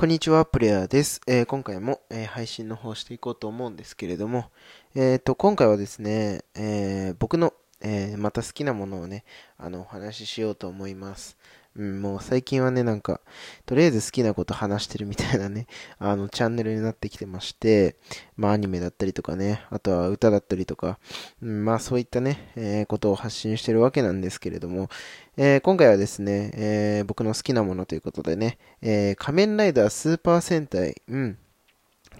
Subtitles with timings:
[0.00, 1.20] こんにちは、プレイヤーです。
[1.26, 4.46] えー、今回も、えー、配信の方していこうと思うんですけれども、
[4.94, 9.26] えっ、ー、と、今回はですね、え僕の、えまた好きなものをね、
[9.58, 11.36] あの、お話ししようと思います。
[11.76, 13.20] うん、もう最近はね、なんか、
[13.64, 15.66] とりあえず好きなこと話してるみたいなね、
[15.98, 17.96] あの、チャンネルになってきてまして、
[18.36, 20.98] まあ、アニメだったりとかね、あとは歌だったりとか、
[21.42, 24.88] うん、まあ、そういったね、えー、ことを発信してるわけなんですけれども、
[25.36, 31.38] えー、今回はですね、えー、僕の好きなものということでね、え仮面ライダースーパー戦隊、うん、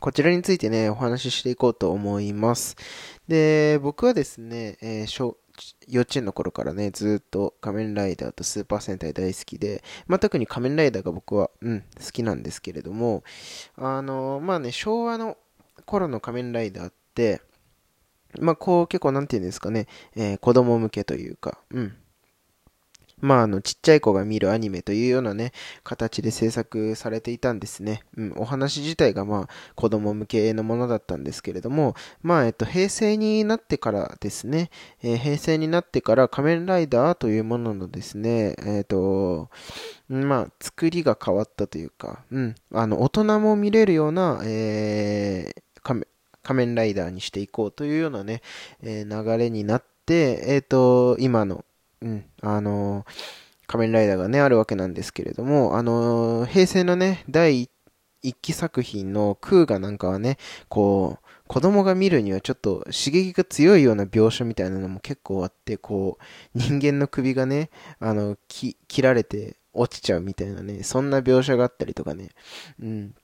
[0.00, 2.76] こちらについてね、お話ししていこうと思います。
[3.28, 5.06] で、僕はですね、えー、
[5.88, 13.24] 幼稚園の頃からね、ずっと仮面ライダーとスーパー戦隊大好きで、まあ、特に仮面ライダーが僕は、うん、好きなんですけれども、
[13.76, 15.36] あのー、まあね、昭和の
[15.84, 17.42] 頃の仮面ライダーって、
[18.38, 21.96] まあ、こう結構なんて言うんですかね、えー、子供向けというか、うん、
[23.20, 25.52] まあ、あの、ちっちゃい子が見るアニメというようなね、
[25.84, 28.02] 形で制作されていたんですね。
[28.16, 34.70] うん、お話自体がまあ、子供向けのものだったんですけれども、まあ、えっと、平成になってからですね、
[35.02, 39.50] えー、平成になってから仮面ライダーというもののですね、えっ、ー、と、
[40.08, 46.04] まあ、作りが変わったというか、うん、あの、大人も見れるような、えー、
[46.42, 48.42] 仮面ライダーにしていこうというようなね、
[48.82, 51.64] えー、流れになって、えっ、ー、と、今の
[52.02, 53.04] うん、あの
[53.66, 57.70] 仮面ライダーがね、あるわけなんですけれども、あの平成のね、第
[58.22, 72.30] 一期作品のクーガなんかはね、こう、子供が見るにはちょっと刺激が強いような描写みたいなのも結構あって、こう、人間の首がね、あの、切られて落ちちゃうみたいなね、そんな描写があったりとかね、
[72.80, 73.14] うん、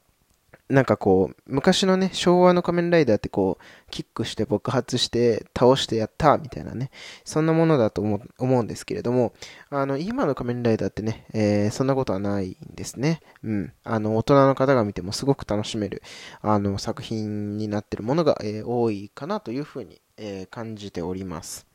[0.68, 6.90] なんかこう、昔のね、昭和の仮面ライダーってこう、キックして爆発して倒してやったみたいなね、
[7.24, 9.32] そんなものだと思うんですけれども、
[9.70, 13.20] あの、今の仮面ライダーってね、えー、そんなことはないんですね。
[13.44, 13.72] うん。
[13.84, 16.02] あの、大人の方が見てもすごく楽しめる、
[16.42, 21.66] あの、作品になってるものが、えー、多いかなというふうに、えー、感じております。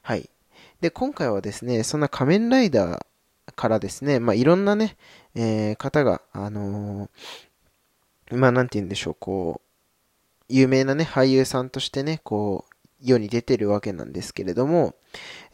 [0.00, 0.30] はい。
[0.80, 3.06] で、今回はですね、そんな仮面ライダー
[3.54, 4.96] からですね、まあ、いろんなね、
[5.34, 7.10] え方が、あの
[8.32, 9.68] まあなんて言うんでしょう、こう、
[10.48, 14.96] 有名なね、俳優さんとしてね、こう、世に出てるわけなんですけれども、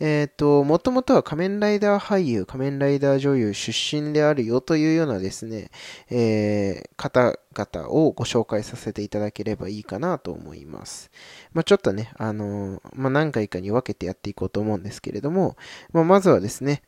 [0.01, 5.71] えっ、ー、と、もともとは仮面ライダー俳優、仮面ライダー女優出身であるよというようなですね、
[6.11, 11.11] えー、方々をご紹介させていただければいいかなと思います。
[11.53, 15.57] まあ、ちょっとね、あのー、まあ、何回かに分けてやっていこうと思うんですけれども、
[15.93, 16.83] まあ、まずはですね、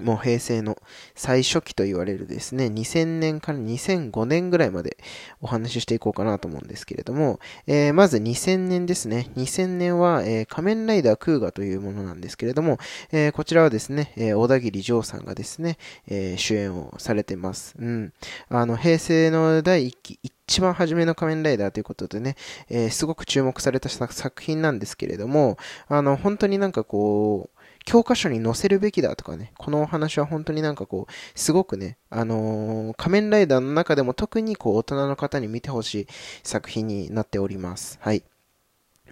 [0.00, 0.76] もう平成の
[1.14, 4.96] 最初期と言われるですね、2000年から2005年ぐらいまで
[5.40, 9.30] お話ししていこうかなと思うんですけれども、えー、まず2000年ですね。
[9.36, 12.78] 2000年は、えー、仮面ライダークーガというものなんですけれども、
[13.12, 17.74] えー、こちらはですね、え小田切丈さんがですね、え主演をされてます。
[17.78, 18.12] うん。
[18.48, 22.36] あの、平成の第1期、一番初めの仮面ライダーということでね、
[22.68, 25.58] えすごく注目された作品なんですけれども、
[25.88, 27.55] あの、本当になんかこう、
[27.86, 36.06] 教科書に載せるべきだとかね、このお話は本当になんかこう、すごくね、あのー、仮面ライダーの中でも特にこう、大人の方に見てほしい
[36.42, 37.98] 作品になっております。
[38.02, 38.24] はい。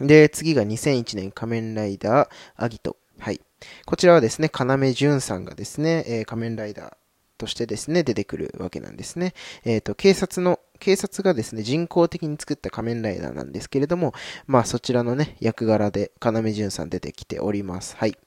[0.01, 2.97] で、次が2001年仮面ライダーアギト。
[3.21, 3.41] はい。
[3.87, 6.93] こちらはですね、要潤さんがですね、えー、仮面ライダー
[7.39, 9.35] としてですね、出てくるわけなんですね。
[9.65, 14.15] えっ、ー、と、警察の、警察がですね、人工的に作った仮面ライダーなんですけれども、
[14.49, 17.97] まあそちらのね、役柄で要潤さん出てきております。
[17.97, 18.19] はい。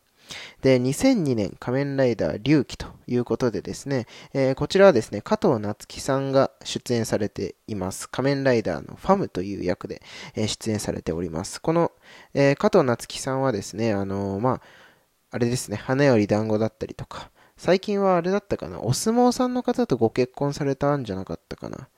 [0.62, 8.10] で、2002年仮面ライダー龍騎ということでですね、えー、こちらはですね、加藤夏樹さんが出演されています。
[8.10, 10.02] 仮面ライダーのファムという役で、
[10.36, 11.62] えー、出演されております。
[11.62, 11.92] この、
[12.34, 14.62] えー、加藤夏樹さんはですね、あのまあ、
[15.32, 21.90] あれですね、花より団子だったりとか、最近はあれだったかな、お相撲さんの方とご結婚されたんじゃなかったかな。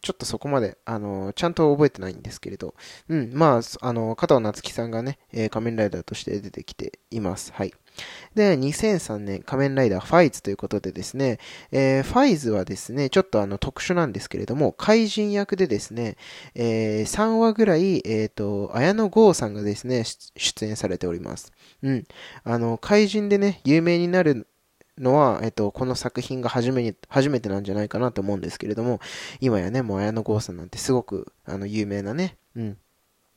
[0.00, 2.74] ちょっとそこまで、あの、ちゃんと覚えてないんですけれど、
[3.08, 7.52] うん、まあ、あの、加藤夏樹さんがね、えー、仮面ライダーとして出てきています。
[7.52, 7.72] はい。
[8.34, 11.38] で、2003年、仮面ライダーファイズということでですね、
[11.70, 16.16] えー、ファイズはですね、ちょっとあの特殊なんですけれども、怪人役でですね、
[16.54, 20.04] えー、3話ぐらい、えっ、ー、と、綾野剛さんがですね、
[20.36, 21.52] 出演されております。
[21.82, 22.04] うん。
[22.44, 24.46] あの、怪人でね、有名になる
[24.98, 29.00] のは、えっと、この作品が初めに、初めてなんじゃないかなと思うんですけれども、
[29.40, 32.78] 今やね、もう綾野剛さんなんてすごく、あの、有名なね、うん、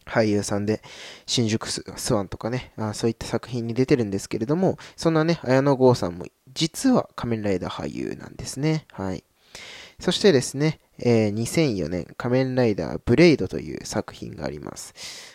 [0.06, 0.82] 俳優さんで、
[1.26, 8.86] 新宿スワンとかねあ、そういった作品に出てるんですけれども、そんなね、綾野剛さんも、実は仮面ライダー俳優なんですね。
[8.92, 9.24] はい。
[10.00, 14.94] そしてですね、えー、2004年、仮面ライダーブレイドという作品があります。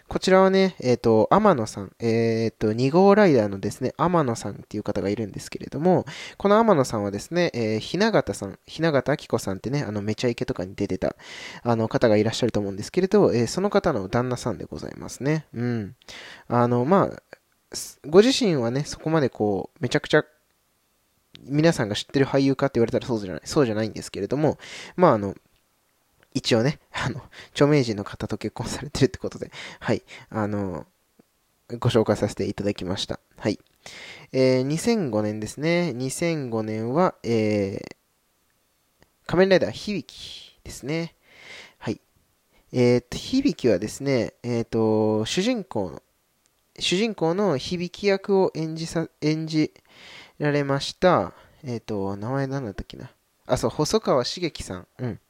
[0.09, 6.07] こちらはね、えっ、ー、と、天野さん、えっ、ー、と、2号ライダーのですね、天野さんっていう方がいるんですけれども、
[6.39, 11.15] この天野さんはですね、えー、ひながたさん、ひながたあきこさんってね、あの、めちゃイケとかに出てた、
[11.63, 15.47] あの、方がいらっしゃると思うんですけれど、えー、その方の旦那さんでございますね。
[15.55, 15.95] うん。
[16.49, 17.23] あの、まあ、
[18.09, 20.25] ご自身はね、そこまでこう、めちゃくちゃ
[21.45, 24.59] 皆さんが知ってる俳優かって言われたらそうじゃない、そうじゃないんですけれども、
[24.97, 25.35] まああの、
[26.33, 27.23] 一応ね、あの、
[27.53, 29.51] 著名人の方と結婚されてるってことで、
[29.81, 30.87] はい、あの、
[31.79, 33.21] ご紹介させていただきました。
[33.37, 33.59] はい。
[34.33, 35.93] えー、2005年ですね。
[35.97, 37.97] 2005年は、えー、
[39.27, 41.15] 仮面ライダー響きですね。
[41.79, 42.01] はい。
[42.73, 46.03] えー、っと、響はですね、えー、っと、主人公の、
[46.79, 49.73] 主人公の響役を演じさ、演じ
[50.41, 51.33] られました、
[51.63, 53.11] えっ、と、名前何だったっけな。
[53.47, 54.87] あ、そう、細川茂樹さん。
[54.99, 55.21] うん。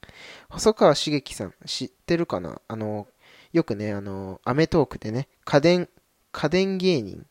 [0.48, 2.60] 細川茂樹さん、知ってるかな？
[2.68, 3.08] あの、
[3.52, 5.88] よくね、あの、アメトークでね、家電、
[6.32, 7.26] 家電芸人。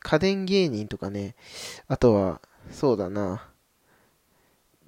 [0.00, 1.34] 家電芸人とかね、
[1.88, 3.48] あとは、そうだな。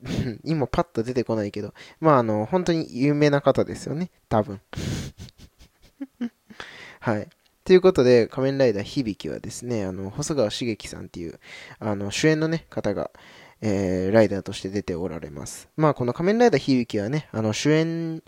[0.44, 4.10] 今パッと出てこないけど、まああの、本当に有名な方ですよね。
[4.28, 4.60] 多分。
[7.00, 7.28] はい。
[7.70, 11.38] ということで、仮面ライダー響はですね、あの、細川茂樹さんっていう、
[11.78, 13.12] あの、主演のね、方が、
[13.60, 15.68] えー、ライダーとして出ておられます。
[15.76, 18.24] まあ、この仮面ライダー響はね、あの、主演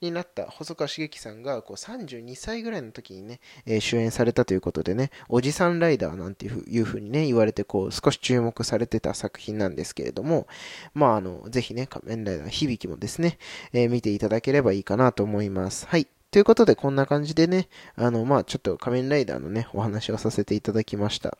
[0.00, 10.46] になった細川茂樹さんが、こう、32歳ぐらいの時にね、えー、主演されたということでね、おじさんライダーなんていうふうにね、言われて、こう、少し注目されてた作品なんですけれども、
[10.94, 13.38] まあ、あの、ぜひね、仮面ライダー響もですね、
[13.72, 15.84] えー、見ていただければいいかなと思います。
[15.88, 16.06] はい。
[16.34, 21.38] ということで、こんな感じでね、あの、まあちょっと仮面ライダーのね、お話をさせていただきました。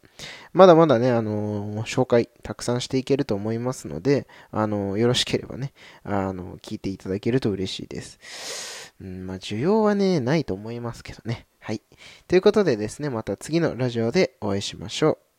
[0.53, 5.73] まだまだね、あのー、紹介たくさんしていけると思いますので、あのー、よろしければね、
[6.05, 8.95] あのー、聞いていただけると嬉しいです。
[9.01, 11.49] うん、まあ需要はね、ないと思いますけどね。
[11.59, 11.83] はい。
[12.29, 15.34] ということでですね、また次のラジオでお会いしましょう。